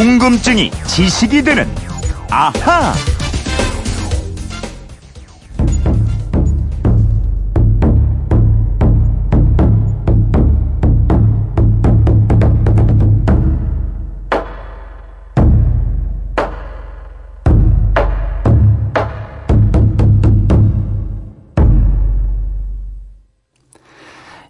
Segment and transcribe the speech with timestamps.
[0.00, 1.68] 궁금증이 지식이 되는
[2.30, 2.94] 아하.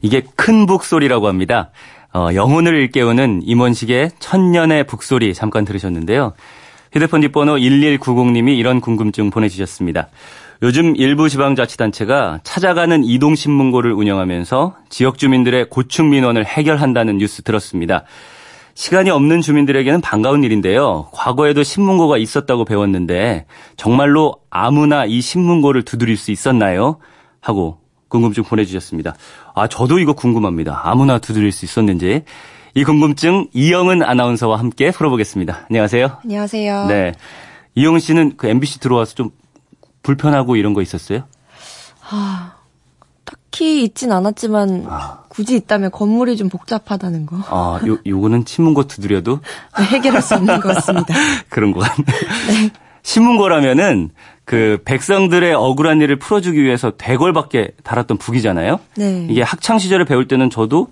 [0.00, 1.72] 이게 큰 북소리라고 합니다.
[2.12, 6.32] 어, 영혼을 일깨우는 임원식의 천년의 북소리 잠깐 들으셨는데요.
[6.92, 10.08] 휴대폰 뒷번호 1190님이 이런 궁금증 보내주셨습니다.
[10.62, 18.04] 요즘 일부 지방자치단체가 찾아가는 이동신문고를 운영하면서 지역 주민들의 고충 민원을 해결한다는 뉴스 들었습니다.
[18.74, 21.08] 시간이 없는 주민들에게는 반가운 일인데요.
[21.12, 26.98] 과거에도 신문고가 있었다고 배웠는데 정말로 아무나 이 신문고를 두드릴 수 있었나요?
[27.40, 27.78] 하고
[28.10, 29.14] 궁금증 보내주셨습니다.
[29.54, 30.82] 아, 저도 이거 궁금합니다.
[30.84, 32.24] 아무나 두드릴 수 있었는지.
[32.74, 35.66] 이 궁금증 이영은 아나운서와 함께 풀어보겠습니다.
[35.70, 36.18] 안녕하세요.
[36.24, 36.86] 안녕하세요.
[36.86, 37.12] 네.
[37.76, 39.30] 이영은 씨는 그 MBC 들어와서 좀
[40.02, 41.22] 불편하고 이런 거 있었어요?
[42.10, 42.54] 아,
[43.24, 45.22] 딱히 있진 않았지만 아.
[45.28, 49.40] 굳이 있다면 건물이 좀 복잡하다는 거 아, 요, 요거는 신문고 두드려도
[49.78, 51.14] 네, 해결할 수 없는 것 같습니다.
[51.48, 52.04] 그런 거 같네.
[53.02, 54.10] 신문고라면은
[54.50, 58.80] 그 백성들의 억울한 일을 풀어주기 위해서 대궐밖에 달았던 북이잖아요.
[58.96, 59.28] 네.
[59.30, 60.88] 이게 학창 시절에 배울 때는 저도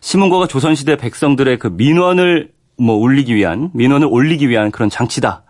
[0.00, 5.42] 신문고가 조선시대 백성들의 그 민원을 뭐 올리기 위한 민원을 올리기 위한 그런 장치다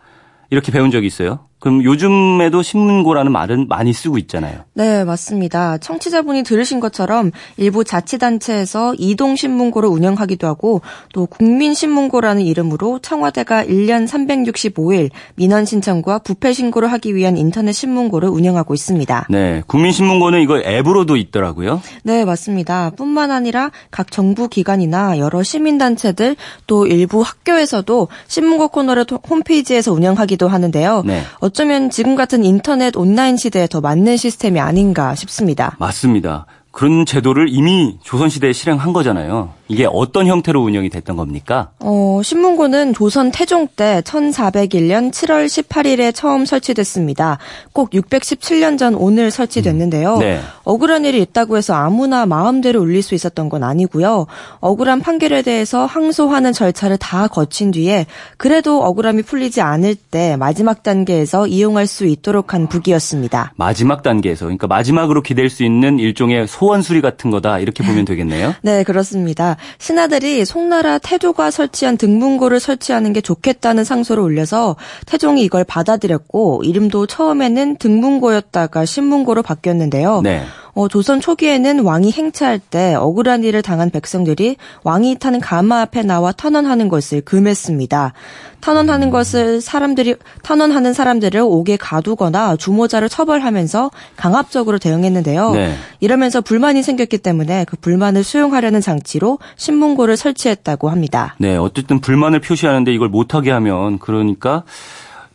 [0.50, 1.46] 이렇게 배운 적이 있어요.
[1.62, 4.64] 그럼 요즘에도 신문고라는 말은 많이 쓰고 있잖아요.
[4.74, 5.78] 네, 맞습니다.
[5.78, 10.80] 청취자분이 들으신 것처럼 일부 자치단체에서 이동신문고를 운영하기도 하고
[11.14, 18.74] 또 국민신문고라는 이름으로 청와대가 1년 365일 민원 신청과 부패 신고를 하기 위한 인터넷 신문고를 운영하고
[18.74, 19.28] 있습니다.
[19.30, 21.80] 네, 국민신문고는 이거 앱으로도 있더라고요.
[22.02, 22.90] 네, 맞습니다.
[22.96, 26.34] 뿐만 아니라 각 정부 기관이나 여러 시민단체들
[26.66, 31.04] 또 일부 학교에서도 신문고 코너를 홈페이지에서 운영하기도 하는데요.
[31.06, 31.22] 네.
[31.52, 35.76] 어쩌면 지금 같은 인터넷 온라인 시대에 더 맞는 시스템이 아닌가 싶습니다.
[35.78, 36.46] 맞습니다.
[36.72, 39.50] 그런 제도를 이미 조선시대에 실행한 거잖아요.
[39.68, 41.70] 이게 어떤 형태로 운영이 됐던 겁니까?
[41.80, 47.38] 어, 신문고는 조선 태종 때 1401년 7월 18일에 처음 설치됐습니다.
[47.72, 50.14] 꼭 617년 전 오늘 설치됐는데요.
[50.14, 50.20] 음.
[50.20, 50.40] 네.
[50.64, 54.26] 억울한 일이 있다고 해서 아무나 마음대로 울릴 수 있었던 건 아니고요.
[54.60, 58.06] 억울한 판결에 대해서 항소하는 절차를 다 거친 뒤에
[58.36, 63.52] 그래도 억울함이 풀리지 않을 때 마지막 단계에서 이용할 수 있도록 한 북이었습니다.
[63.56, 68.54] 마지막 단계에서 그러니까 마지막으로 기댈 수 있는 일종의 소원 수리 같은 거다 이렇게 보면 되겠네요.
[68.62, 69.56] 네, 그렇습니다.
[69.78, 77.78] 신하들이 송나라 태조가 설치한 등문고를 설치하는 게 좋겠다는 상소를 올려서 태종이 이걸 받아들였고 이름도 처음에는
[77.78, 80.20] 등문고였다가 신문고로 바뀌었는데요.
[80.22, 80.44] 네.
[80.74, 86.32] 어, 조선 초기에는 왕이 행차할 때 억울한 일을 당한 백성들이 왕이 타는 가마 앞에 나와
[86.32, 88.12] 탄원하는 것을 금했습니다.
[88.60, 95.50] 탄원하는 것을 사람들이 탄원하는 사람들을 옥에 가두거나 주모자를 처벌하면서 강압적으로 대응했는데요.
[95.52, 95.74] 네.
[96.00, 101.34] 이러면서 불만이 생겼기 때문에 그 불만을 수용하려는 장치로 신문고를 설치했다고 합니다.
[101.38, 104.62] 네, 어쨌든 불만을 표시하는데 이걸 못하게 하면 그러니까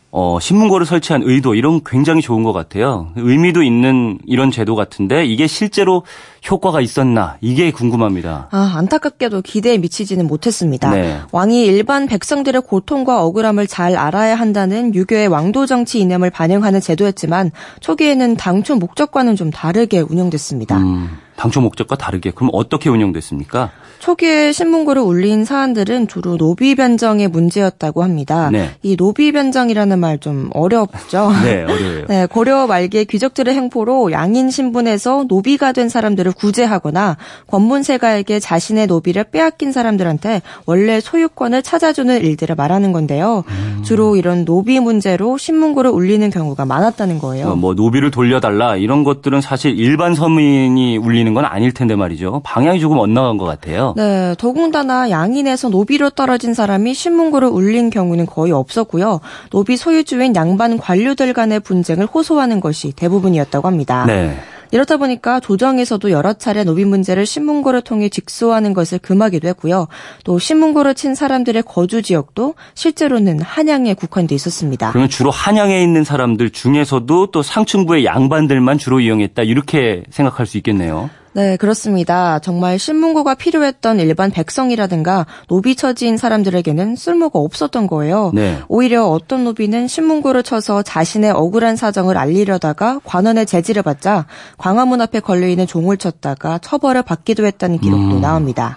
[0.10, 3.10] 어, 신문고를 설치한 의도 이런 굉장히 좋은 것 같아요.
[3.18, 6.04] 의미도 있는 이런 제도 같은데 이게 실제로
[6.50, 8.48] 효과가 있었나 이게 궁금합니다.
[8.52, 10.92] 아, 안타깝게도 기대에 미치지는 못했습니다.
[10.92, 11.20] 네.
[11.32, 17.52] 왕이 일반 백성들의 고통과 억울함을 잘 알아야 한다는 유교의 왕도 정치 이념을 반영하는 제도였지만
[17.82, 20.78] 초기에는 당초 목적과는 좀 다르게 운영됐습니다.
[20.78, 23.72] 음, 당초 목적과 다르게 그럼 어떻게 운영됐습니까?
[24.00, 28.50] 초기에 신문고를 울린 사안들은 주로 노비 변정의 문제였다고 합니다.
[28.52, 28.72] 네.
[28.84, 31.32] 이 노비 변정이라는 말 좀 어렵죠.
[31.46, 32.06] 네, 어려워요.
[32.08, 37.18] 네, 고려 말기에 귀족들의 행포로 양인 신분에서 노비가 된 사람들을 구제하거나
[37.48, 43.44] 권문세가에게 자신의 노비를 빼앗긴 사람들한테 원래 소유권을 찾아주는 일들을 말하는 건데요.
[43.48, 43.82] 음.
[43.84, 47.50] 주로 이런 노비 문제로 신문고를 울리는 경우가 많았다는 거예요.
[47.50, 52.42] 어, 뭐 노비를 돌려달라 이런 것들은 사실 일반 서민이 울리 는 건 아닐 텐데 말이죠.
[52.44, 53.94] 방향이 조금 엇나간 것 같아요.
[53.96, 59.20] 네, 더군다나 양인에서 노비로 떨어진 사람이 신문고를 울린 경우는 거의 없었고요.
[59.50, 64.06] 노비 소유주인 양반 관료들 간의 분쟁을 호소하는 것이 대부분이었다고 합니다.
[64.06, 64.38] 네.
[64.72, 69.88] 이렇다 보니까 조정에서도 여러 차례 노비 문제를 신문고를 통해 직소하는 것을 금하기도 했고요.
[70.24, 74.90] 또 신문고를 친 사람들의 거주 지역도 실제로는 한양에 국한돼 있었습니다.
[74.92, 81.10] 그러면 주로 한양에 있는 사람들 중에서도 또 상층부의 양반들만 주로 이용했다 이렇게 생각할 수 있겠네요.
[81.38, 82.40] 네, 그렇습니다.
[82.40, 88.32] 정말 신문고가 필요했던 일반 백성이라든가 노비 처지인 사람들에게는 쓸모가 없었던 거예요.
[88.34, 88.58] 네.
[88.68, 94.26] 오히려 어떤 노비는 신문고를 쳐서 자신의 억울한 사정을 알리려다가 관원의 제지를 받자
[94.58, 98.22] 광화문 앞에 걸려있는 종을 쳤다가 처벌을 받기도 했다는 기록도 음.
[98.22, 98.76] 나옵니다.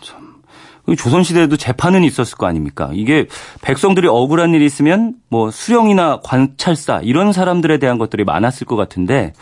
[0.97, 2.91] 조선시대에도 재판은 있었을 거 아닙니까?
[2.93, 3.27] 이게
[3.63, 9.33] 백성들이 억울한 일이 있으면 뭐 수령이나 관찰사 이런 사람들에 대한 것들이 많았을 것 같은데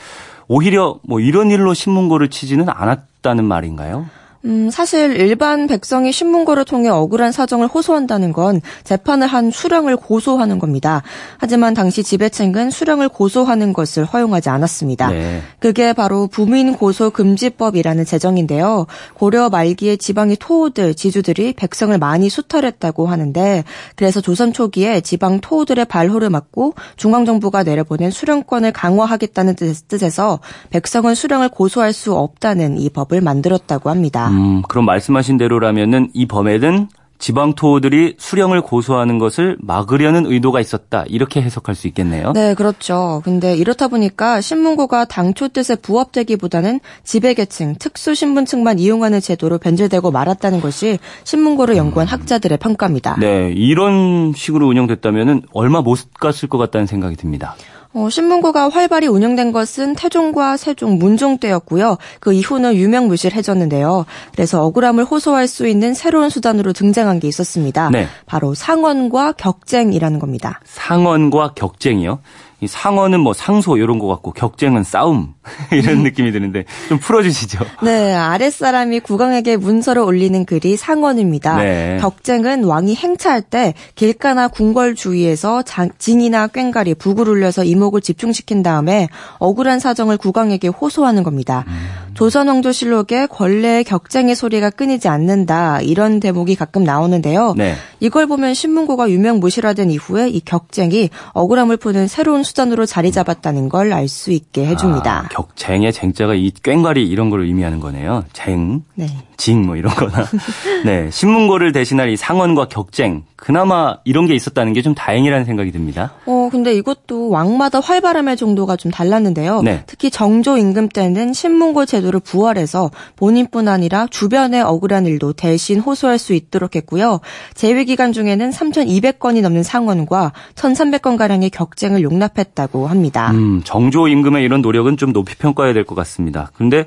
[0.49, 4.07] 오히려 뭐 이런 일로 신문고를 치지는 않았다는 말인가요?
[4.49, 11.03] 음, 사실 일반 백성이 신문고를 통해 억울한 사정을 호소한다는 건 재판을 한 수령을 고소하는 겁니다.
[11.37, 15.11] 하지만 당시 지배층은 수령을 고소하는 것을 허용하지 않았습니다.
[15.11, 15.43] 네.
[15.61, 18.87] 그게 바로 부민 고소 금지법이라는 제정인데요.
[19.15, 23.65] 고려 말기에 지방의 토호들, 지주들이 백성을 많이 수탈했다고 하는데
[23.97, 29.57] 그래서 조선 초기에 지방 토호들의 발호를 막고 중앙 정부가 내려보낸 수령권을 강화하겠다는
[29.89, 30.41] 뜻에서
[30.71, 34.38] 백성은 수령을 고소할 수 없다는 이 법을 만들었다고 합니다.
[34.39, 36.89] 음, 그럼 말씀하신 대로라면은 이 범에는
[37.19, 41.05] 지방 토호들이 수령을 고소하는 것을 막으려는 의도가 있었다.
[41.09, 42.33] 이렇게 해석할 수 있겠네요.
[42.33, 43.23] 네, 그렇죠.
[43.25, 51.77] 근데 이렇다 보니까 신문고가 당초 뜻에 부합되기보다는 지배계층, 특수신분층만 이용하는 제도로 변질되고 말았다는 것이 신문고를
[51.77, 52.13] 연구한 음.
[52.13, 53.17] 학자들의 평가입니다.
[53.19, 57.57] 네, 이런 식으로 운영됐다면 얼마 못 갔을 것 같다는 생각이 듭니다.
[57.99, 61.99] 어, 신문고가 활발히 운영된 것은 태종과 세종, 문종 때였고요.
[62.21, 64.07] 그 이후는 유명무실해졌는데요.
[64.33, 67.91] 그래서 억울함을 호소할 수 있는 새로운 수단으로 등장한 게 있었습니다.
[67.91, 68.07] 네.
[68.25, 70.61] 바로 상언과 격쟁이라는 겁니다.
[70.65, 72.21] 상언과 격쟁이요?
[72.61, 75.35] 이 상어는 뭐 상소 이런 것 같고 격쟁은 싸움
[75.71, 77.65] 이런 느낌이 드는데 좀 풀어주시죠.
[77.85, 81.57] 네, 아랫사람이 국왕에게 문서를 올리는 글이 상언입니다.
[81.57, 81.99] 네.
[82.01, 85.63] 격쟁은 왕이 행차할 때 길가나 궁궐 주위에서
[85.99, 89.09] 진이나 꽹가리, 북을 울려서 이목을 집중시킨 다음에
[89.39, 91.65] 억울한 사정을 국왕에게 호소하는 겁니다.
[91.69, 92.09] 음.
[92.19, 97.55] 조선왕조실록에 권례의 격쟁의 소리가 끊이지 않는다 이런 대목이 가끔 나오는데요.
[97.57, 97.77] 네.
[98.01, 104.09] 이걸 보면 신문고가 유명무실화된 이후에 이 격쟁이 억울함을 푸는 새로운 수단으로 자리 잡았다는 걸 알
[104.09, 105.25] 수 있게 해줍니다.
[105.27, 108.25] 아, 격쟁의 쟁자가 이 꽹과리 이런 걸 의미하는 거네요.
[108.33, 109.07] 쟁, 네.
[109.39, 110.27] 징 뭐 이런 거나.
[110.85, 111.09] 네.
[111.11, 113.23] 신문고를 대신할 이 상언과 격쟁.
[113.37, 116.13] 그나마 이런 게 있었다는 게 좀 다행이라는 생각이 듭니다.
[116.27, 119.63] 어, 근데 이것도 왕마다 활발함의 정도가 좀 달랐는데요.
[119.63, 119.85] 네.
[119.87, 126.35] 특히 정조 임금 때는 신문고 제도를 부활해서 본인뿐 아니라 주변의 억울한 일도 대신 호소할 수
[126.35, 127.21] 있도록 했고요.
[127.55, 133.31] 재위 기간 중에는 3,200건이 넘는 상언과 1,300건 가량의 격쟁을 용납했다고 합니다.
[133.31, 136.51] 음, 정조 임금의 이런 노력은 좀 높이 평가해야 될 것 같습니다.
[136.55, 136.87] 그런데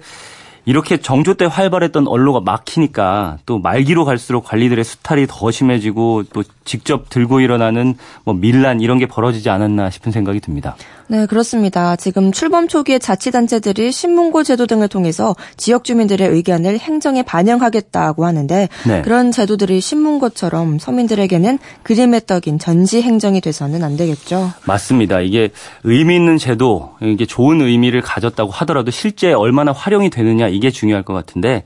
[0.65, 7.09] 이렇게 정조 때 활발했던 언로가 막히니까 또 말기로 갈수록 관리들의 수탈이 더 심해지고 또 직접
[7.09, 10.75] 들고 일어나는 뭐 밀란 이런 게 벌어지지 않았나 싶은 생각이 듭니다.
[11.11, 11.97] 네, 그렇습니다.
[11.97, 19.01] 지금 출범 초기에 자치단체들이 신문고 제도 등을 통해서 지역 주민들의 의견을 행정에 반영하겠다고 하는데 네.
[19.01, 24.53] 그런 제도들이 신문고처럼 서민들에게는 그림의 떡인 전시 행정이 돼서는 안 되겠죠.
[24.65, 25.19] 맞습니다.
[25.19, 25.49] 이게
[25.83, 31.13] 의미 있는 제도, 이게 좋은 의미를 가졌다고 하더라도 실제 얼마나 활용이 되느냐 이게 중요할 것
[31.13, 31.65] 같은데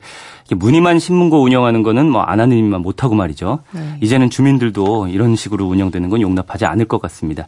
[0.54, 3.60] 무늬만 신문고 운영하는 거는 뭐안 하는 일만 못하고 말이죠.
[3.72, 3.98] 네.
[4.00, 7.46] 이제는 주민들도 이런 식으로 운영되는 건 용납하지 않을 것 같습니다.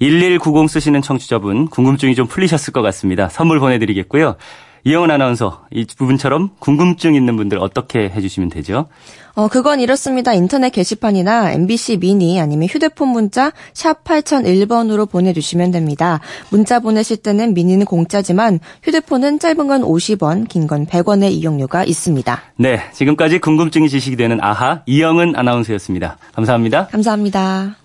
[0.00, 3.28] 1190 쓰시는 청취자분 궁금증이 좀 풀리셨을 것 같습니다.
[3.28, 4.36] 선물 보내드리겠고요.
[4.84, 8.86] 이영은 아나운서 이 부분처럼 궁금증 있는 분들 어떻게 해주시면 되죠?
[9.34, 10.34] 어, 그건 이렇습니다.
[10.34, 16.20] 인터넷 게시판이나 MBC 미니 아니면 휴대폰 문자 샵 8001번으로 보내주시면 됩니다.
[16.50, 22.40] 문자 보내실 때는 미니는 공짜지만 휴대폰은 짧은 건 50원, 긴 건 100원의 이용료가 있습니다.
[22.56, 26.18] 네, 지금까지 궁금증이 지식이 되는 아하 이영은 아나운서였습니다.
[26.34, 26.88] 감사합니다.
[26.88, 27.81] 감사합니다.